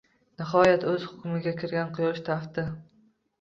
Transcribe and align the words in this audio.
Nihoyat, 0.41 0.85
o’z 0.91 1.05
hukmiga 1.09 1.53
kirgan 1.59 1.93
quyosh 1.99 2.23
tafti. 2.31 2.67